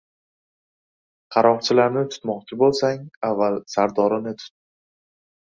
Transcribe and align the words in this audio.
•Qaroqchilarni 1.35 2.03
tutmoqchi 2.15 2.59
bo‘lsang, 2.63 3.05
avval 3.29 3.61
sardorini 3.75 4.35
tut. 4.41 4.53